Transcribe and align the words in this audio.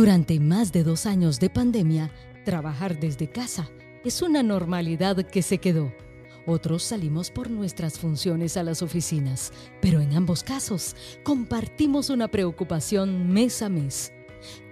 Durante 0.00 0.40
más 0.40 0.72
de 0.72 0.82
dos 0.82 1.04
años 1.04 1.40
de 1.40 1.50
pandemia, 1.50 2.10
trabajar 2.46 2.98
desde 2.98 3.28
casa 3.28 3.68
es 4.02 4.22
una 4.22 4.42
normalidad 4.42 5.26
que 5.26 5.42
se 5.42 5.58
quedó. 5.58 5.92
Otros 6.46 6.84
salimos 6.84 7.30
por 7.30 7.50
nuestras 7.50 7.98
funciones 7.98 8.56
a 8.56 8.62
las 8.62 8.80
oficinas, 8.80 9.52
pero 9.82 10.00
en 10.00 10.16
ambos 10.16 10.42
casos 10.42 10.96
compartimos 11.22 12.08
una 12.08 12.28
preocupación 12.28 13.30
mes 13.30 13.60
a 13.60 13.68
mes. 13.68 14.14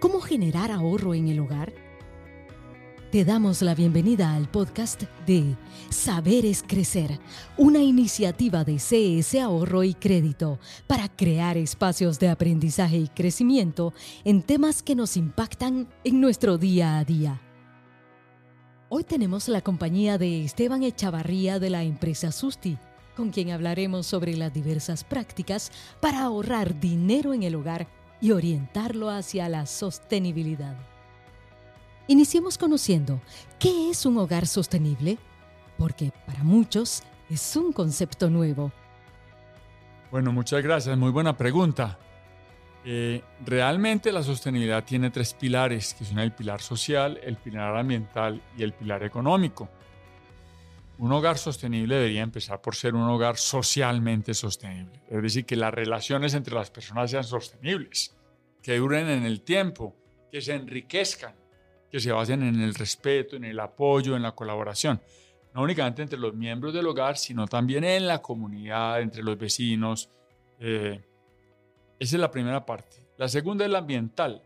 ¿Cómo 0.00 0.22
generar 0.22 0.70
ahorro 0.70 1.12
en 1.12 1.28
el 1.28 1.40
hogar? 1.40 1.74
Te 3.10 3.24
damos 3.24 3.62
la 3.62 3.74
bienvenida 3.74 4.34
al 4.34 4.50
podcast 4.50 5.04
de 5.26 5.56
Saber 5.88 6.44
es 6.44 6.62
Crecer, 6.62 7.18
una 7.56 7.78
iniciativa 7.78 8.64
de 8.64 8.76
CS 8.76 9.36
Ahorro 9.36 9.82
y 9.82 9.94
Crédito 9.94 10.58
para 10.86 11.08
crear 11.08 11.56
espacios 11.56 12.18
de 12.18 12.28
aprendizaje 12.28 12.98
y 12.98 13.08
crecimiento 13.08 13.94
en 14.24 14.42
temas 14.42 14.82
que 14.82 14.94
nos 14.94 15.16
impactan 15.16 15.88
en 16.04 16.20
nuestro 16.20 16.58
día 16.58 16.98
a 16.98 17.04
día. 17.04 17.40
Hoy 18.90 19.04
tenemos 19.04 19.48
la 19.48 19.62
compañía 19.62 20.18
de 20.18 20.44
Esteban 20.44 20.82
Echavarría 20.82 21.58
de 21.58 21.70
la 21.70 21.84
empresa 21.84 22.30
Susti, 22.30 22.76
con 23.16 23.30
quien 23.30 23.52
hablaremos 23.52 24.06
sobre 24.06 24.36
las 24.36 24.52
diversas 24.52 25.02
prácticas 25.02 25.72
para 26.02 26.24
ahorrar 26.24 26.78
dinero 26.78 27.32
en 27.32 27.42
el 27.42 27.54
hogar 27.54 27.88
y 28.20 28.32
orientarlo 28.32 29.08
hacia 29.08 29.48
la 29.48 29.64
sostenibilidad. 29.64 30.76
Iniciemos 32.10 32.56
conociendo 32.56 33.20
qué 33.58 33.90
es 33.90 34.06
un 34.06 34.16
hogar 34.16 34.46
sostenible, 34.46 35.18
porque 35.76 36.10
para 36.26 36.42
muchos 36.42 37.02
es 37.28 37.54
un 37.54 37.70
concepto 37.70 38.30
nuevo. 38.30 38.72
Bueno, 40.10 40.32
muchas 40.32 40.62
gracias, 40.62 40.96
muy 40.96 41.10
buena 41.10 41.36
pregunta. 41.36 41.98
Eh, 42.82 43.22
realmente 43.44 44.10
la 44.10 44.22
sostenibilidad 44.22 44.84
tiene 44.84 45.10
tres 45.10 45.34
pilares, 45.34 45.92
que 45.92 46.06
son 46.06 46.18
el 46.20 46.32
pilar 46.32 46.62
social, 46.62 47.20
el 47.22 47.36
pilar 47.36 47.76
ambiental 47.76 48.40
y 48.56 48.62
el 48.62 48.72
pilar 48.72 49.02
económico. 49.02 49.68
Un 50.96 51.12
hogar 51.12 51.36
sostenible 51.36 51.96
debería 51.96 52.22
empezar 52.22 52.62
por 52.62 52.74
ser 52.74 52.94
un 52.94 53.02
hogar 53.02 53.36
socialmente 53.36 54.32
sostenible, 54.32 55.02
es 55.10 55.22
decir, 55.22 55.44
que 55.44 55.56
las 55.56 55.74
relaciones 55.74 56.32
entre 56.32 56.54
las 56.54 56.70
personas 56.70 57.10
sean 57.10 57.24
sostenibles, 57.24 58.16
que 58.62 58.78
duren 58.78 59.10
en 59.10 59.26
el 59.26 59.42
tiempo, 59.42 59.94
que 60.32 60.40
se 60.40 60.54
enriquezcan, 60.54 61.34
que 61.90 62.00
se 62.00 62.12
basen 62.12 62.42
en 62.42 62.60
el 62.60 62.74
respeto, 62.74 63.36
en 63.36 63.44
el 63.44 63.58
apoyo, 63.60 64.16
en 64.16 64.22
la 64.22 64.32
colaboración, 64.32 65.00
no 65.54 65.62
únicamente 65.62 66.02
entre 66.02 66.18
los 66.18 66.34
miembros 66.34 66.74
del 66.74 66.86
hogar, 66.86 67.16
sino 67.16 67.46
también 67.46 67.84
en 67.84 68.06
la 68.06 68.20
comunidad, 68.20 69.00
entre 69.00 69.22
los 69.22 69.38
vecinos. 69.38 70.10
Eh, 70.60 71.00
esa 71.98 72.16
es 72.16 72.20
la 72.20 72.30
primera 72.30 72.64
parte. 72.64 72.96
La 73.16 73.28
segunda 73.28 73.64
es 73.64 73.70
la 73.70 73.78
ambiental. 73.78 74.42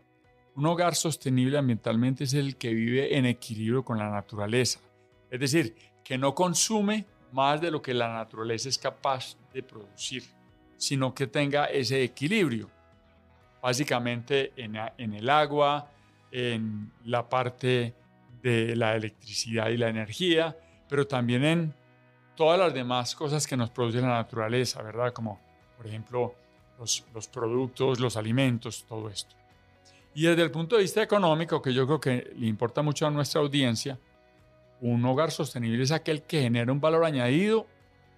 Un 0.55 0.65
hogar 0.65 0.95
sostenible 0.95 1.57
ambientalmente 1.57 2.23
es 2.23 2.33
el 2.33 2.55
que 2.55 2.73
vive 2.73 3.17
en 3.17 3.25
equilibrio 3.25 3.83
con 3.83 3.97
la 3.97 4.09
naturaleza, 4.09 4.79
es 5.29 5.39
decir, 5.39 5.75
que 6.03 6.17
no 6.17 6.35
consume 6.35 7.05
más 7.31 7.59
de 7.59 7.71
lo 7.71 7.81
que 7.81 7.93
la 7.93 8.13
naturaleza 8.13 8.69
es 8.69 8.77
capaz 8.77 9.35
de 9.51 9.63
producir, 9.63 10.23
sino 10.77 11.15
que 11.15 11.25
tenga 11.25 11.65
ese 11.65 12.03
equilibrio, 12.03 12.69
básicamente 13.61 14.53
en, 14.55 14.75
en 14.97 15.13
el 15.13 15.27
agua, 15.29 15.89
en 16.33 16.91
la 17.05 17.29
parte 17.29 17.93
de 18.41 18.75
la 18.75 18.95
electricidad 18.95 19.69
y 19.69 19.77
la 19.77 19.87
energía, 19.87 20.57
pero 20.89 21.05
también 21.05 21.43
en 21.45 21.73
todas 22.35 22.59
las 22.59 22.73
demás 22.73 23.15
cosas 23.15 23.45
que 23.45 23.55
nos 23.55 23.69
produce 23.69 24.01
la 24.01 24.07
naturaleza, 24.07 24.81
¿verdad? 24.81 25.13
Como, 25.13 25.39
por 25.77 25.85
ejemplo, 25.85 26.33
los, 26.79 27.05
los 27.13 27.27
productos, 27.27 27.99
los 27.99 28.17
alimentos, 28.17 28.83
todo 28.89 29.09
esto. 29.09 29.35
Y 30.15 30.23
desde 30.23 30.41
el 30.41 30.49
punto 30.49 30.75
de 30.75 30.81
vista 30.81 31.03
económico, 31.03 31.61
que 31.61 31.71
yo 31.71 31.85
creo 31.85 31.99
que 32.01 32.33
le 32.35 32.47
importa 32.47 32.81
mucho 32.81 33.05
a 33.05 33.11
nuestra 33.11 33.39
audiencia, 33.39 33.99
un 34.81 35.05
hogar 35.05 35.29
sostenible 35.29 35.83
es 35.83 35.91
aquel 35.91 36.23
que 36.23 36.41
genera 36.41 36.71
un 36.71 36.81
valor 36.81 37.05
añadido 37.05 37.67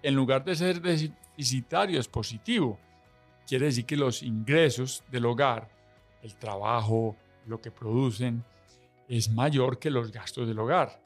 en 0.02 0.14
lugar 0.14 0.42
de 0.42 0.56
ser 0.56 0.80
deficitario, 0.80 2.00
es 2.00 2.08
positivo. 2.08 2.78
Quiere 3.46 3.66
decir 3.66 3.84
que 3.84 3.96
los 3.96 4.22
ingresos 4.22 5.04
del 5.10 5.26
hogar, 5.26 5.68
el 6.22 6.34
trabajo, 6.34 7.14
lo 7.46 7.60
que 7.60 7.70
producen 7.70 8.44
es 9.08 9.30
mayor 9.30 9.78
que 9.78 9.90
los 9.90 10.10
gastos 10.10 10.48
del 10.48 10.58
hogar. 10.58 11.02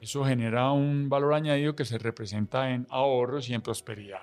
Eso 0.00 0.24
genera 0.24 0.72
un 0.72 1.08
valor 1.08 1.34
añadido 1.34 1.76
que 1.76 1.84
se 1.84 1.98
representa 1.98 2.70
en 2.70 2.86
ahorros 2.90 3.48
y 3.48 3.54
en 3.54 3.62
prosperidad. 3.62 4.22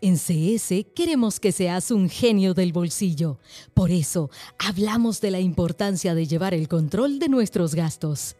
En 0.00 0.16
CS 0.16 0.86
queremos 0.96 1.38
que 1.38 1.52
seas 1.52 1.90
un 1.90 2.08
genio 2.08 2.54
del 2.54 2.72
bolsillo. 2.72 3.38
Por 3.72 3.90
eso 3.90 4.30
hablamos 4.58 5.20
de 5.20 5.30
la 5.30 5.38
importancia 5.38 6.14
de 6.14 6.26
llevar 6.26 6.54
el 6.54 6.66
control 6.66 7.18
de 7.18 7.28
nuestros 7.28 7.74
gastos. 7.74 8.36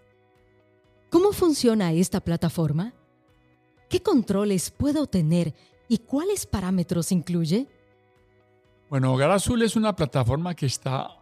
¿Cómo 1.11 1.33
funciona 1.33 1.93
esta 1.93 2.21
plataforma? 2.21 2.95
¿Qué 3.89 4.03
controles 4.03 4.71
puedo 4.71 5.07
tener 5.07 5.55
y 5.89 5.99
cuáles 5.99 6.47
parámetros 6.47 7.13
incluye? 7.13 7.69
Bueno, 8.89 9.13
Hogar 9.13 9.31
Azul 9.31 9.63
es 9.63 9.77
una 9.77 9.95
plataforma 9.95 10.55
que 10.55 10.67
está 10.67 11.22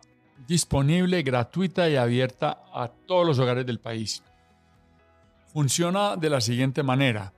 disponible, 0.50 1.22
gratuita 1.22 1.88
y 1.88 1.94
abierta 1.94 2.64
a 2.74 2.88
todos 2.88 3.24
los 3.24 3.38
hogares 3.38 3.64
del 3.64 3.78
país. 3.78 4.24
Funciona 5.52 6.16
de 6.16 6.28
la 6.28 6.40
siguiente 6.40 6.82
manera. 6.82 7.32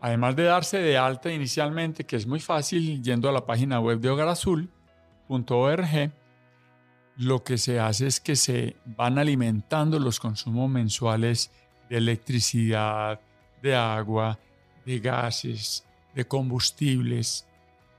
Además 0.00 0.34
de 0.34 0.42
darse 0.42 0.78
de 0.78 0.98
alta 0.98 1.32
inicialmente, 1.32 2.02
que 2.02 2.16
es 2.16 2.26
muy 2.26 2.40
fácil 2.40 3.00
yendo 3.00 3.28
a 3.28 3.32
la 3.32 3.46
página 3.46 3.78
web 3.78 4.00
de 4.00 4.10
hogarazul.org, 4.10 6.12
lo 7.18 7.44
que 7.44 7.58
se 7.58 7.78
hace 7.78 8.08
es 8.08 8.18
que 8.18 8.34
se 8.34 8.74
van 8.84 9.18
alimentando 9.18 10.00
los 10.00 10.18
consumos 10.18 10.68
mensuales 10.68 11.52
de 11.88 11.98
electricidad, 11.98 13.20
de 13.62 13.76
agua, 13.76 14.36
de 14.84 14.98
gases, 14.98 15.86
de 16.12 16.26
combustibles, 16.26 17.46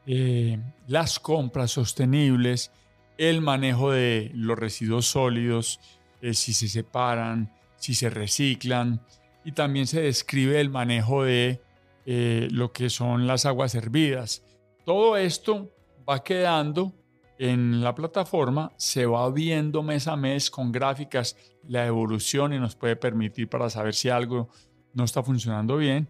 eh, 0.06 0.60
las 0.88 1.18
compras 1.18 1.72
sostenibles 1.72 2.74
el 3.20 3.42
manejo 3.42 3.92
de 3.92 4.32
los 4.34 4.58
residuos 4.58 5.06
sólidos, 5.06 5.82
eh, 6.22 6.34
si 6.34 6.54
se 6.54 6.70
separan, 6.70 7.54
si 7.76 7.94
se 7.94 8.10
reciclan, 8.10 9.02
y 9.44 9.52
también 9.52 9.88
se 9.88 10.02
describe 10.02 10.62
el 10.62 10.70
manejo 10.70 11.24
de 11.24 11.62
eh, 12.06 12.48
lo 12.50 12.72
que 12.72 12.90
son 12.90 13.28
las 13.28 13.46
aguas 13.46 13.76
hervidas. 13.76 14.42
Todo 14.86 15.18
esto 15.18 15.70
va 16.10 16.24
quedando 16.24 16.94
en 17.38 17.82
la 17.84 17.94
plataforma, 17.94 18.72
se 18.78 19.06
va 19.06 19.30
viendo 19.32 19.84
mes 19.84 20.08
a 20.08 20.16
mes 20.16 20.50
con 20.50 20.72
gráficas 20.72 21.36
la 21.68 21.86
evolución 21.86 22.54
y 22.54 22.60
nos 22.60 22.78
puede 22.78 22.96
permitir 22.96 23.50
para 23.50 23.70
saber 23.70 23.96
si 23.96 24.08
algo 24.08 24.48
no 24.94 25.04
está 25.04 25.24
funcionando 25.24 25.76
bien. 25.76 26.10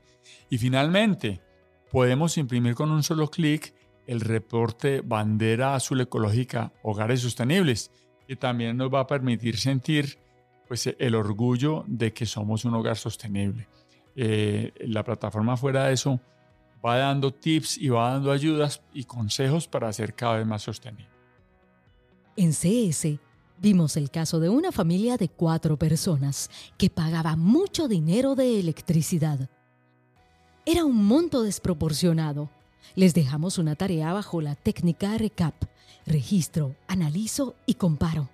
Y 0.52 0.60
finalmente, 0.60 1.42
podemos 1.92 2.38
imprimir 2.38 2.76
con 2.76 2.92
un 2.92 3.02
solo 3.02 3.32
clic 3.32 3.74
el 4.10 4.22
reporte 4.22 5.02
Bandera 5.06 5.76
Azul 5.76 6.02
Ecológica 6.02 6.74
Hogares 6.82 7.22
Sostenibles, 7.22 7.92
y 8.28 8.38
también 8.38 8.76
nos 8.76 8.92
va 8.92 9.02
a 9.02 9.08
permitir 9.08 9.58
sentir 9.58 10.18
pues, 10.68 10.88
el 10.98 11.14
orgullo 11.14 11.84
de 11.86 12.12
que 12.12 12.26
somos 12.26 12.66
un 12.66 12.74
hogar 12.74 12.98
sostenible. 12.98 13.68
Eh, 14.16 14.74
la 14.88 15.04
plataforma 15.04 15.56
fuera 15.58 15.86
de 15.86 15.94
eso 15.94 16.20
va 16.84 16.98
dando 16.98 17.32
tips 17.32 17.78
y 17.78 17.90
va 17.90 18.14
dando 18.14 18.32
ayudas 18.32 18.82
y 18.96 19.04
consejos 19.04 19.68
para 19.68 19.94
ser 19.94 20.16
cada 20.16 20.38
vez 20.38 20.48
más 20.48 20.64
sostenible. 20.64 21.08
En 22.36 22.52
CS 22.52 23.20
vimos 23.62 23.96
el 23.96 24.10
caso 24.10 24.40
de 24.40 24.50
una 24.50 24.72
familia 24.72 25.18
de 25.18 25.30
cuatro 25.30 25.78
personas 25.78 26.50
que 26.80 26.90
pagaba 26.90 27.36
mucho 27.36 27.88
dinero 27.88 28.34
de 28.34 28.60
electricidad. 28.60 29.48
Era 30.66 30.84
un 30.84 31.06
monto 31.06 31.44
desproporcionado 31.44 32.50
les 32.96 33.14
dejamos 33.14 33.58
una 33.58 33.76
tarea 33.76 34.14
bajo 34.14 34.42
la 34.42 34.56
técnica 34.56 35.18
RECAP, 35.18 35.56
registro, 36.06 36.76
analizo 36.88 37.56
y 37.66 37.76
comparo. 37.76 38.30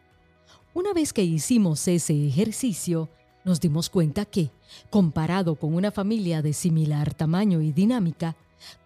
Una 0.74 0.94
vez 0.94 1.14
que 1.14 1.24
hicimos 1.24 1.88
ese 1.88 2.28
ejercicio, 2.28 3.10
nos 3.44 3.62
dimos 3.62 3.90
cuenta 3.90 4.26
que, 4.26 4.52
comparado 4.90 5.56
con 5.56 5.74
una 5.74 5.92
familia 5.92 6.42
de 6.42 6.54
similar 6.54 7.14
tamaño 7.14 7.62
y 7.62 7.72
dinámica, 7.72 8.36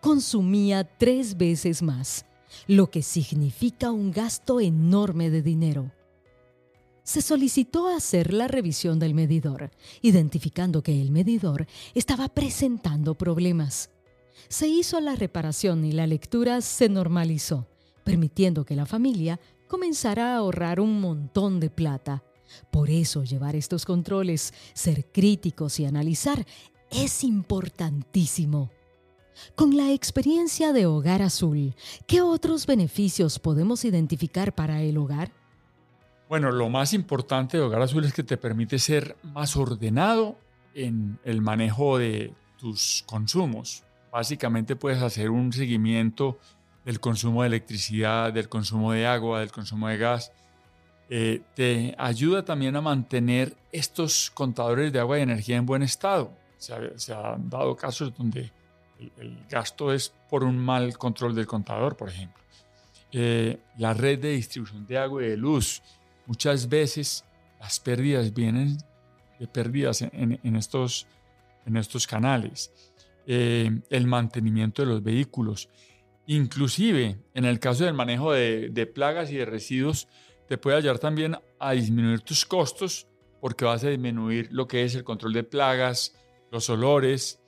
consumía 0.01 0.83
tres 0.83 1.38
veces 1.38 1.81
más, 1.81 2.25
lo 2.68 2.89
que 2.89 3.01
significa 3.01 3.92
un 3.92 4.12
gasto 4.12 4.60
enorme 4.60 5.30
de 5.30 5.42
dinero. 5.42 5.92
Se 7.04 7.22
solicitó 7.22 7.88
hacer 7.88 8.33
la 8.33 8.48
revisión 8.48 9.00
del 9.00 9.15
medidor, 9.15 9.72
identificando 10.01 10.83
que 10.83 11.01
el 11.01 11.10
medidor 11.10 11.65
estaba 11.95 12.27
presentando 12.27 13.15
problemas 13.15 13.89
se 14.47 14.68
hizo 14.68 15.00
la 15.00 15.15
reparación 15.15 15.86
y 15.86 15.91
la 15.91 16.07
lectura 16.07 16.62
se 16.62 16.89
normalizó, 16.89 17.68
permitiendo 18.03 18.65
que 18.65 18.75
la 18.75 18.86
familia 18.86 19.39
comenzara 19.68 20.33
a 20.33 20.38
ahorrar 20.38 20.80
un 20.80 21.00
montón 21.01 21.59
de 21.59 21.69
plata. 21.69 22.24
Por 22.71 22.89
eso 22.89 23.24
llevar 23.24 23.56
estos 23.56 23.86
controles, 23.86 24.53
ser 24.74 25.06
críticos 25.12 25.80
y 25.80 25.86
analizar 25.86 26.45
es 26.89 27.24
importantísimo. 27.24 28.71
Con 29.56 29.77
la 29.77 29.91
experiencia 29.94 30.74
de 30.74 30.86
Hogar 30.86 31.21
Azul, 31.21 31.75
¿qué 32.07 32.21
otros 32.21 32.65
beneficios 32.65 33.39
podemos 33.39 33.86
identificar 33.86 34.53
para 34.53 34.81
el 34.81 34.97
hogar? 34.97 35.31
Bueno, 36.27 36.51
lo 36.51 36.69
más 36.69 36.94
importante 36.94 37.57
de 37.57 37.63
Hogar 37.63 37.81
Azul 37.81 38.06
es 38.06 38.13
que 38.13 38.24
te 38.24 38.38
permite 38.38 38.80
ser 38.80 39.15
más 39.24 39.56
ordenado 39.56 40.38
en 40.74 41.19
el 41.24 41.41
manejo 41.41 41.97
de 41.97 42.33
tus 42.57 43.03
consumos. 43.07 43.83
Básicamente 44.11 44.75
puedes 44.75 45.01
hacer 45.01 45.29
un 45.29 45.53
seguimiento 45.53 46.39
del 46.85 47.00
consumo 47.00 47.44
de 47.44 47.47
electricidad, 47.47 48.33
del 48.33 48.50
consumo 48.50 48.91
de 48.91 49.06
agua, 49.06 49.41
del 49.41 49.51
consumo 49.51 49.88
de 49.88 49.97
gas. 49.97 50.31
Eh, 51.09 51.41
te 51.56 51.95
ayuda 51.97 52.45
también 52.45 52.75
a 52.75 52.81
mantener 52.81 53.56
estos 53.71 54.31
contadores 54.31 54.91
de 54.94 55.00
agua 55.00 55.19
y 55.19 55.21
energía 55.21 55.57
en 55.57 55.65
buen 55.65 55.83
estado. 55.83 56.31
Se, 56.57 56.73
han 57.13 57.50
dado 57.50 57.75
casos 57.75 58.15
donde 58.15 58.51
el, 59.17 59.38
gasto 59.50 59.94
es 59.94 60.13
por 60.29 60.44
un 60.44 60.57
mal 60.57 60.97
control 60.97 61.35
del 61.35 61.47
contador, 61.47 61.95
por 61.95 62.09
ejemplo. 62.09 62.44
Eh, 63.12 63.59
la 63.77 63.94
red 63.94 64.19
de 64.19 64.31
distribución 64.31 64.85
de 64.85 64.97
agua 64.97 65.23
y 65.23 65.29
de 65.29 65.38
luz 65.38 65.81
Muchas 66.29 66.69
veces 66.69 67.25
las 67.59 67.79
pérdidas 67.79 68.31
vienen 68.31 68.77
de 69.39 69.47
pérdidas 69.47 70.03
en, 70.03 70.55
estos, 70.55 71.07
en 71.65 71.75
estos 71.75 72.05
canales. 72.05 72.71
Eh, 73.31 73.69
el 73.91 74.07
mantenimiento 74.07 74.81
de 74.81 74.87
los 74.87 75.03
vehículos. 75.03 75.69
Inclusive, 76.25 77.19
en 77.35 77.45
el 77.45 77.59
caso 77.59 77.85
del 77.85 77.93
manejo 77.93 78.31
de, 78.31 78.69
de, 78.69 78.87
plagas 78.87 79.29
y 79.29 79.35
de 79.35 79.45
residuos, 79.45 80.07
te 80.47 80.57
puede 80.57 80.77
ayudar 80.77 80.97
también 80.97 81.37
a 81.59 81.73
disminuir 81.73 82.21
tus 82.21 82.43
costos 82.43 83.05
porque 83.39 83.65
vas 83.65 83.83
a 83.83 83.89
disminuir 83.89 84.49
lo 84.51 84.67
que 84.67 84.83
es 84.83 84.95
el 84.95 85.03
control 85.03 85.33
de 85.33 85.43
plagas, 85.43 86.15
los 86.49 86.71
olores, 86.71 87.39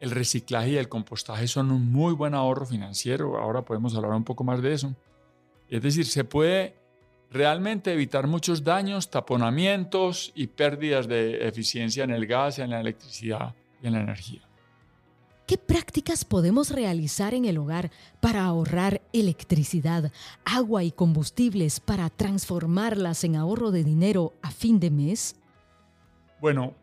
el 0.00 0.10
reciclaje 0.10 0.70
y 0.70 0.76
el 0.76 0.88
compostaje 0.88 1.46
son 1.46 1.70
un 1.70 1.88
muy 1.88 2.14
buen 2.14 2.34
ahorro 2.34 2.66
financiero. 2.66 3.38
Ahora 3.38 3.62
podemos 3.62 3.94
hablar 3.94 4.10
un 4.14 4.24
poco 4.24 4.42
más 4.42 4.60
de 4.60 4.72
eso. 4.72 4.92
Es 5.68 5.80
decir, 5.80 6.06
se 6.06 6.24
puede 6.24 6.74
realmente 7.30 7.92
evitar 7.92 8.26
muchos 8.26 8.64
daños, 8.64 9.08
taponamientos 9.08 10.32
y 10.34 10.48
pérdidas 10.48 11.06
de 11.06 11.46
eficiencia 11.46 12.02
en 12.02 12.10
el 12.10 12.26
gas, 12.26 12.58
en 12.58 12.70
la 12.70 12.80
electricidad 12.80 13.54
y 13.80 13.86
en 13.86 13.92
la 13.92 14.00
energía. 14.00 14.47
¿Qué 15.48 15.56
prácticas 15.56 16.26
podemos 16.26 16.68
realizar 16.68 17.32
en 17.32 17.46
el 17.46 17.56
hogar 17.56 17.90
para 18.20 18.44
ahorrar 18.44 19.00
electricidad, 19.14 20.12
agua 20.44 20.84
y 20.84 20.90
combustibles 20.90 21.80
para 21.80 22.10
transformarlas 22.10 23.24
en 23.24 23.34
ahorro 23.34 23.70
de 23.70 23.82
dinero 23.82 24.34
a 24.42 24.50
fin 24.50 24.78
de 24.78 24.90
mes? 24.90 25.36
Bueno, 26.38 26.74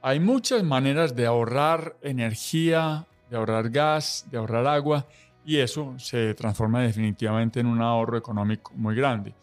hay 0.00 0.18
muchas 0.18 0.64
maneras 0.64 1.14
de 1.14 1.26
ahorrar 1.26 1.98
energía, 2.00 3.06
de 3.28 3.36
ahorrar 3.36 3.68
gas, 3.68 4.24
de 4.30 4.38
ahorrar 4.38 4.66
agua 4.66 5.06
y 5.44 5.58
eso 5.58 5.92
se 5.98 6.32
transforma 6.32 6.80
definitivamente 6.80 7.60
en 7.60 7.66
un 7.66 7.82
ahorro 7.82 8.16
económico 8.16 8.72
muy 8.76 8.94
grande. 8.94 9.34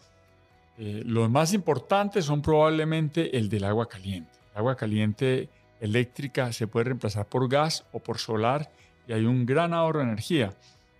Eh, 0.79 1.03
los 1.05 1.29
más 1.29 1.53
importantes 1.53 2.25
son 2.25 2.41
probablemente 2.41 3.37
el 3.37 3.49
del 3.49 3.65
agua 3.65 3.87
caliente. 3.87 4.31
Agua 4.55 4.75
caliente 4.75 5.47
eléctrica 5.83 6.53
se 6.53 6.65
puede 6.65 6.85
reemplazar 6.85 7.27
por 7.27 7.49
gas 7.49 7.85
o 7.91 7.99
por 7.99 8.17
solar 8.17 8.71
y 9.05 9.11
hay 9.11 9.25
un 9.25 9.45
gran 9.45 9.73
ahorro 9.73 9.99
de 9.99 10.05
energía. 10.05 10.57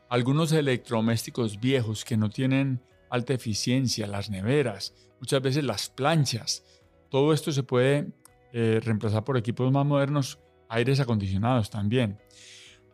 Algunos 0.10 0.52
electrodomésticos 0.52 1.60
viejos 1.60 2.04
que 2.04 2.18
no 2.18 2.30
tienen 2.30 2.82
alta 3.10 3.34
eficiencia, 3.34 4.08
las 4.08 4.30
neveras, 4.30 4.94
muchas 5.20 5.42
veces 5.42 5.64
las 5.64 5.90
planchas, 5.90 6.64
todo 7.10 7.34
esto 7.34 7.52
se 7.54 7.64
puede 7.64 8.12
eh, 8.52 8.82
reemplazar 8.84 9.24
por 9.24 9.38
equipos 9.38 9.72
más 9.72 9.86
modernos, 9.86 10.40
aires 10.68 11.00
acondicionados 11.00 11.70
también. 11.70 12.20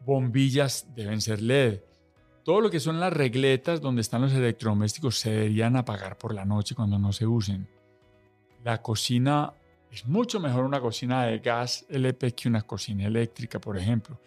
Bombillas 0.05 0.87
deben 0.95 1.21
ser 1.21 1.41
LED, 1.41 1.79
todo 2.43 2.61
lo 2.61 2.69
que 2.69 2.79
son 2.79 2.99
las 2.99 3.11
regletas 3.11 3.81
donde 3.81 4.01
están 4.01 4.21
los 4.21 4.33
electrodomésticos 4.33 5.17
se 5.17 5.31
deberían 5.31 5.75
apagar 5.75 6.17
por 6.17 6.35
la 6.35 6.45
noche 6.45 6.75
cuando 6.75 6.99
no 6.99 7.11
se 7.13 7.25
usen. 7.25 7.67
La 8.63 8.81
cocina 8.81 9.53
es 9.91 10.05
mucho 10.05 10.39
mejor 10.39 10.65
una 10.65 10.79
cocina 10.79 11.25
de 11.25 11.39
gas 11.39 11.85
LP 11.89 12.33
que 12.33 12.47
una 12.47 12.61
cocina 12.61 13.05
eléctrica, 13.05 13.59
por 13.59 13.77
ejemplo. 13.77 14.19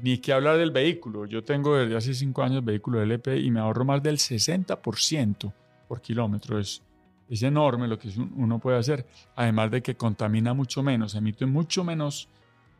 Ni 0.00 0.18
que 0.18 0.32
hablar 0.32 0.56
del 0.56 0.70
vehículo. 0.70 1.26
Yo 1.26 1.42
tengo 1.42 1.76
desde 1.76 1.96
hace 1.96 2.14
5 2.14 2.42
años 2.42 2.64
vehículo 2.64 3.02
LP 3.02 3.38
y 3.38 3.50
me 3.50 3.60
ahorro 3.60 3.84
más 3.84 4.02
del 4.02 4.16
60% 4.16 5.52
por 5.86 6.00
kilómetro. 6.00 6.58
Es, 6.58 6.82
es 7.28 7.42
enorme 7.42 7.88
lo 7.88 7.98
que 7.98 8.08
uno 8.36 8.58
puede 8.58 8.78
hacer. 8.78 9.06
Además 9.36 9.70
de 9.70 9.82
que 9.82 9.96
contamina 9.96 10.54
mucho 10.54 10.82
menos, 10.82 11.14
emite 11.14 11.46
mucho 11.46 11.84
menos 11.84 12.28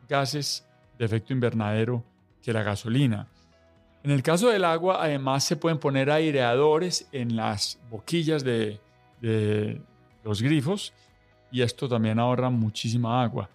gases 0.09 0.67
de 0.99 1.05
efecto 1.05 1.33
invernadero 1.33 2.05
que 2.43 2.53
la 2.53 2.63
gasolina. 2.63 3.29
En 4.03 4.11
el 4.11 4.23
caso 4.23 4.49
del 4.49 4.65
agua, 4.65 4.99
además 5.03 5.45
se 5.45 5.57
pueden 5.57 5.79
poner 5.79 6.11
aireadores 6.11 7.09
en 7.13 7.37
las 7.37 7.79
boquillas 7.89 8.43
de, 8.43 8.81
los 10.25 10.43
grifos 10.43 10.93
y 11.53 11.63
esto 11.63 11.89
también 11.89 12.19
ahorra 12.19 12.51
muchísima 12.51 13.23
agua. 13.23 13.49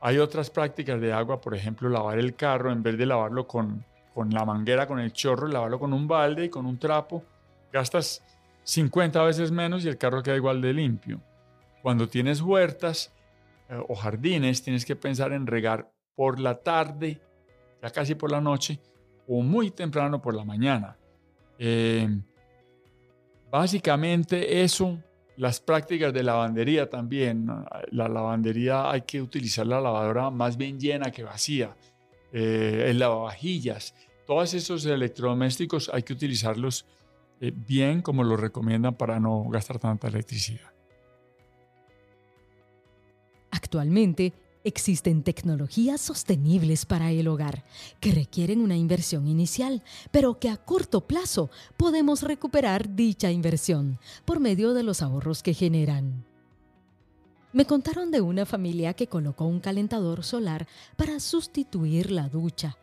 Hay 0.00 0.18
otras 0.18 0.48
prácticas 0.48 1.00
de 1.00 1.12
agua, 1.12 1.40
por 1.40 1.54
ejemplo, 1.54 1.88
lavar 1.88 2.18
el 2.18 2.34
carro 2.34 2.72
en 2.72 2.82
vez 2.82 2.96
de 2.96 3.04
lavarlo 3.04 3.46
con, 3.46 3.84
con 4.14 4.30
la 4.30 4.44
manguera, 4.44 4.86
con 4.86 5.00
el 5.00 5.12
chorro, 5.12 5.48
lavarlo 5.48 5.78
con 5.78 5.92
un 5.92 6.08
balde 6.08 6.46
y 6.46 6.48
con 6.48 6.66
un 6.66 6.78
trapo. 6.78 7.22
Gastas 7.72 8.22
50 8.64 9.22
veces 9.22 9.50
menos 9.50 9.84
y 9.84 9.88
el 9.88 9.98
carro 9.98 10.22
queda 10.22 10.36
igual 10.36 10.60
de 10.62 10.72
limpio. 10.72 11.20
Cuando 11.82 12.08
tienes 12.08 12.40
huertas 12.40 13.12
eh, 13.68 13.80
o 13.88 13.94
jardines, 13.94 14.62
tienes 14.62 14.84
que 14.84 14.96
pensar 14.96 15.32
en 15.32 15.46
regar 15.46 15.92
por 16.14 16.38
la 16.38 16.62
tarde, 16.62 17.20
ya 17.82 17.90
casi 17.90 18.14
por 18.14 18.30
la 18.30 18.40
noche, 18.40 18.78
o 19.26 19.42
muy 19.42 19.70
temprano 19.70 20.22
por 20.22 20.34
la 20.34 20.44
mañana. 20.44 20.96
Eh, 21.58 22.08
básicamente 23.50 24.62
eso, 24.62 24.98
las 25.36 25.60
prácticas 25.60 26.12
de 26.12 26.22
lavandería 26.22 26.88
también. 26.90 27.46
La 27.90 28.08
lavandería 28.08 28.90
hay 28.90 29.02
que 29.02 29.20
utilizar 29.20 29.66
la 29.66 29.80
lavadora 29.80 30.30
más 30.30 30.56
bien 30.56 30.78
llena 30.78 31.10
que 31.10 31.22
vacía. 31.22 31.74
Eh, 32.32 32.86
el 32.88 32.98
lavavajillas, 32.98 33.94
todos 34.26 34.54
esos 34.54 34.86
electrodomésticos 34.86 35.90
hay 35.92 36.02
que 36.02 36.12
utilizarlos 36.12 36.86
eh, 37.40 37.52
bien 37.54 38.02
como 38.02 38.24
lo 38.24 38.36
recomiendan 38.36 38.94
para 38.94 39.18
no 39.20 39.44
gastar 39.50 39.78
tanta 39.78 40.08
electricidad. 40.08 40.72
Actualmente, 43.50 44.32
Existen 44.64 45.24
tecnologías 45.24 46.00
sostenibles 46.00 46.86
para 46.86 47.10
el 47.10 47.26
hogar 47.26 47.64
que 47.98 48.12
requieren 48.12 48.60
una 48.60 48.76
inversión 48.76 49.26
inicial, 49.26 49.82
pero 50.12 50.38
que 50.38 50.48
a 50.48 50.56
corto 50.56 51.00
plazo 51.00 51.50
podemos 51.76 52.22
recuperar 52.22 52.94
dicha 52.94 53.32
inversión 53.32 53.98
por 54.24 54.38
medio 54.38 54.72
de 54.72 54.84
los 54.84 55.02
ahorros 55.02 55.42
que 55.42 55.54
generan. 55.54 56.24
Me 57.52 57.66
contaron 57.66 58.10
de 58.12 58.20
una 58.20 58.46
familia 58.46 58.94
que 58.94 59.08
colocó 59.08 59.46
un 59.46 59.58
calentador 59.58 60.22
solar 60.22 60.68
para 60.96 61.18
sustituir 61.18 62.12
la 62.12 62.28
ducha 62.28 62.78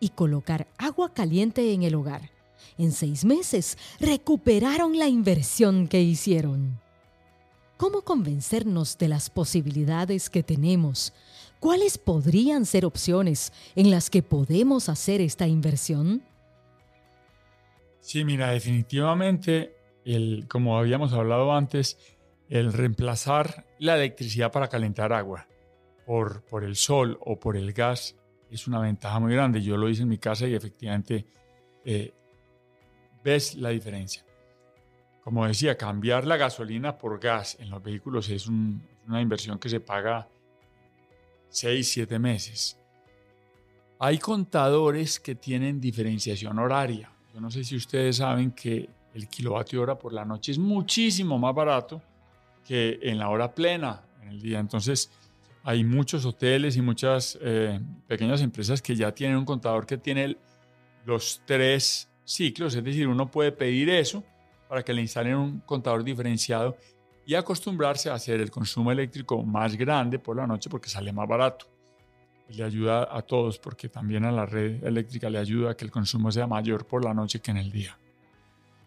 y 0.00 0.10
colocar 0.10 0.68
agua 0.78 1.14
caliente 1.14 1.72
en 1.72 1.82
el 1.82 1.94
hogar. 1.94 2.30
En 2.76 2.92
seis 2.92 3.24
meses 3.24 3.78
recuperaron 3.98 4.98
la 4.98 5.08
inversión 5.08 5.88
que 5.88 6.02
hicieron. 6.02 6.78
¿Cómo 7.80 8.02
convencernos 8.02 8.98
de 8.98 9.08
las 9.08 9.30
posibilidades 9.30 10.28
que 10.28 10.42
tenemos? 10.42 11.14
¿Cuáles 11.60 11.96
podrían 11.96 12.66
ser 12.66 12.84
opciones 12.84 13.54
en 13.74 13.90
las 13.90 14.10
que 14.10 14.22
podemos 14.22 14.90
hacer 14.90 15.22
esta 15.22 15.46
inversión? 15.46 16.22
Sí, 18.00 18.22
mira, 18.22 18.50
definitivamente, 18.50 19.74
el, 20.04 20.46
como 20.46 20.76
habíamos 20.76 21.14
hablado 21.14 21.54
antes, 21.54 21.96
el 22.50 22.70
reemplazar 22.74 23.64
la 23.78 23.96
electricidad 23.96 24.52
para 24.52 24.68
calentar 24.68 25.14
agua 25.14 25.48
por, 26.04 26.42
por 26.42 26.64
el 26.64 26.76
sol 26.76 27.18
o 27.22 27.40
por 27.40 27.56
el 27.56 27.72
gas 27.72 28.14
es 28.50 28.68
una 28.68 28.80
ventaja 28.80 29.18
muy 29.20 29.32
grande. 29.32 29.62
Yo 29.62 29.78
lo 29.78 29.88
hice 29.88 30.02
en 30.02 30.10
mi 30.10 30.18
casa 30.18 30.46
y 30.46 30.52
efectivamente 30.52 31.24
eh, 31.86 32.12
ves 33.24 33.54
la 33.54 33.70
diferencia. 33.70 34.22
Como 35.22 35.46
decía, 35.46 35.76
cambiar 35.76 36.26
la 36.26 36.36
gasolina 36.36 36.96
por 36.96 37.20
gas 37.20 37.56
en 37.60 37.70
los 37.70 37.82
vehículos 37.82 38.28
es 38.30 38.46
una 38.46 39.20
inversión 39.20 39.58
que 39.58 39.68
se 39.68 39.80
paga 39.80 40.28
6, 41.50 41.88
7 41.88 42.18
meses. 42.18 42.78
Hay 43.98 44.18
contadores 44.18 45.20
que 45.20 45.34
tienen 45.34 45.80
diferenciación 45.80 46.58
horaria. 46.58 47.12
Yo 47.34 47.40
no 47.40 47.50
sé 47.50 47.64
si 47.64 47.76
ustedes 47.76 48.16
saben 48.16 48.52
que 48.52 48.88
el 49.14 49.28
kilovatio 49.28 49.82
hora 49.82 49.98
por 49.98 50.12
la 50.12 50.24
noche 50.24 50.52
es 50.52 50.58
muchísimo 50.58 51.38
más 51.38 51.54
barato 51.54 52.00
que 52.66 52.98
en 53.02 53.18
la 53.18 53.28
hora 53.28 53.54
plena 53.54 54.02
en 54.22 54.28
el 54.28 54.40
día. 54.40 54.58
Entonces, 54.58 55.10
hay 55.62 55.84
muchos 55.84 56.24
hoteles 56.24 56.76
y 56.76 56.82
muchas 56.82 57.38
eh, 57.42 57.78
pequeñas 58.06 58.40
empresas 58.40 58.80
que 58.80 58.96
ya 58.96 59.12
tienen 59.12 59.36
un 59.36 59.44
contador 59.44 59.86
que 59.86 59.98
tiene 59.98 60.38
los 61.04 61.42
tres 61.44 62.08
ciclos, 62.24 62.74
es 62.74 62.84
decir, 62.84 63.06
uno 63.08 63.30
puede 63.30 63.52
pedir 63.52 63.90
eso 63.90 64.24
para 64.70 64.84
que 64.84 64.94
le 64.94 65.02
instalen 65.02 65.34
un 65.34 65.60
contador 65.66 66.04
diferenciado 66.04 66.76
y 67.26 67.34
acostumbrarse 67.34 68.08
a 68.08 68.14
hacer 68.14 68.40
el 68.40 68.52
consumo 68.52 68.92
eléctrico 68.92 69.42
más 69.42 69.74
grande 69.76 70.20
por 70.20 70.36
la 70.36 70.46
noche 70.46 70.70
porque 70.70 70.88
sale 70.88 71.12
más 71.12 71.26
barato. 71.26 71.66
Y 72.48 72.54
le 72.54 72.62
ayuda 72.62 73.08
a 73.10 73.20
todos 73.22 73.58
porque 73.58 73.88
también 73.88 74.24
a 74.24 74.30
la 74.30 74.46
red 74.46 74.84
eléctrica 74.84 75.28
le 75.28 75.38
ayuda 75.38 75.72
a 75.72 75.76
que 75.76 75.84
el 75.84 75.90
consumo 75.90 76.30
sea 76.30 76.46
mayor 76.46 76.86
por 76.86 77.04
la 77.04 77.12
noche 77.12 77.40
que 77.40 77.50
en 77.50 77.56
el 77.56 77.72
día. 77.72 77.98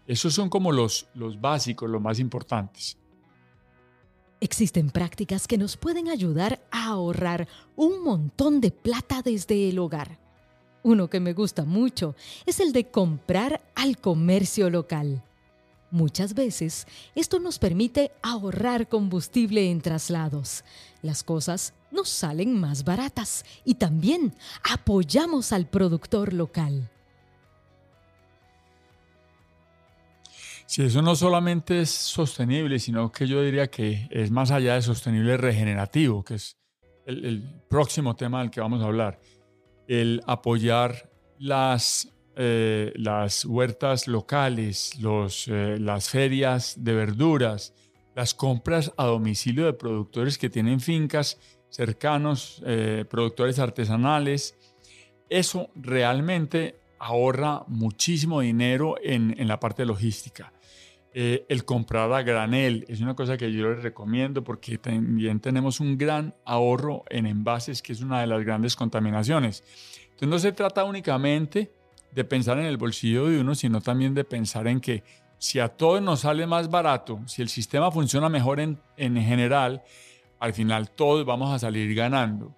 Esos 0.07 0.33
son 0.33 0.49
como 0.49 0.71
los, 0.71 1.09
los 1.15 1.41
básicos, 1.41 1.89
los 1.89 2.01
más 2.01 2.17
importantes. 2.17 2.97
Existen 4.39 4.89
prácticas 4.89 5.47
que 5.47 5.57
nos 5.57 5.75
pueden 5.75 6.07
ayudar 6.07 6.61
a 6.71 6.91
ahorrar 6.91 7.45
un 7.75 8.01
montón 8.05 8.61
de 8.61 8.71
plata 8.71 9.21
desde 9.21 9.67
el 9.67 9.79
hogar. 9.79 10.17
Uno 10.81 11.09
que 11.09 11.19
me 11.19 11.33
gusta 11.33 11.65
mucho 11.65 12.15
es 12.45 12.61
el 12.61 12.71
de 12.71 12.89
comprar 12.89 13.61
al 13.75 13.97
comercio 13.97 14.69
local. 14.69 15.21
Muchas 15.93 16.33
veces 16.33 16.87
esto 17.13 17.39
nos 17.39 17.59
permite 17.59 18.11
ahorrar 18.23 18.89
combustible 18.89 19.69
en 19.69 19.79
traslados. 19.79 20.63
Las 21.03 21.23
cosas 21.23 21.75
nos 21.91 22.09
salen 22.09 22.59
más 22.59 22.83
baratas 22.83 23.45
y 23.63 23.75
también 23.75 24.33
apoyamos 24.63 25.53
al 25.53 25.67
productor 25.67 26.33
local. 26.33 26.89
Si 30.65 30.81
eso 30.81 31.03
no 31.03 31.15
solamente 31.15 31.81
es 31.81 31.91
sostenible, 31.91 32.79
sino 32.79 33.11
que 33.11 33.27
yo 33.27 33.43
diría 33.43 33.69
que 33.69 34.07
es 34.09 34.31
más 34.31 34.49
allá 34.49 34.73
de 34.73 34.81
sostenible 34.81 35.37
regenerativo, 35.37 36.23
que 36.23 36.33
es 36.33 36.57
el, 37.05 37.61
próximo 37.69 38.15
tema 38.15 38.41
del 38.41 38.49
que 38.49 38.61
vamos 38.61 38.81
a 38.81 38.85
hablar. 38.85 39.19
El 39.87 40.23
apoyar 40.25 41.11
las, 41.37 42.09
eh, 42.35 42.91
las 42.95 43.45
huertas 43.45 44.07
locales, 44.07 44.97
los, 44.99 45.47
eh, 45.47 45.77
las 45.79 46.09
ferias 46.09 46.83
de 46.83 46.93
verduras, 46.93 47.75
las 48.15 48.33
compras 48.33 48.91
a 48.97 49.05
domicilio 49.05 49.65
de 49.65 49.73
productores 49.73 50.39
que 50.39 50.49
tienen 50.49 50.79
fincas 50.79 51.37
cercanos, 51.69 52.63
eh, 52.65 53.05
productores 53.07 53.59
artesanales. 53.59 54.57
Eso 55.29 55.69
realmente 55.75 56.75
ahorra 56.97 57.65
muchísimo 57.67 58.41
dinero 58.41 58.95
en, 59.03 59.35
la 59.47 59.59
parte 59.59 59.85
logística. 59.85 60.53
El 61.15 61.63
comprar 61.65 62.11
a 62.11 62.23
granel 62.23 62.85
es 62.87 62.99
una 62.99 63.15
cosa 63.15 63.37
que 63.37 63.51
yo 63.51 63.69
les 63.69 63.83
recomiendo 63.83 64.43
porque 64.43 64.79
también 64.79 65.39
tenemos 65.39 65.79
un 65.79 65.95
gran 65.95 66.33
ahorro 66.43 67.03
en 67.09 67.27
envases, 67.27 67.83
que 67.83 67.93
es 67.93 68.01
una 68.01 68.21
de 68.21 68.27
las 68.27 68.43
grandes 68.43 68.75
contaminaciones. 68.75 69.63
Entonces 70.05 70.27
no 70.27 70.39
se 70.39 70.51
trata 70.53 70.83
únicamente 70.85 71.71
de 72.13 72.23
pensar 72.23 72.59
en 72.59 72.65
el 72.65 72.77
bolsillo 72.77 73.27
de 73.27 73.39
uno, 73.39 73.55
sino 73.55 73.81
también 73.81 74.13
de 74.13 74.23
pensar 74.23 74.67
en 74.67 74.79
que 74.79 75.03
si 75.37 75.59
a 75.59 75.69
todos 75.69 76.01
nos 76.01 76.21
sale 76.21 76.47
más 76.47 76.69
barato, 76.69 77.19
si 77.25 77.41
el 77.41 77.49
sistema 77.49 77.91
funciona 77.91 78.29
mejor 78.29 78.59
en, 78.59 78.79
en 78.97 79.17
general, 79.17 79.83
al 80.39 80.53
final 80.53 80.89
todos 80.89 81.25
vamos 81.25 81.53
a 81.53 81.59
salir 81.59 81.93
ganando. 81.95 82.55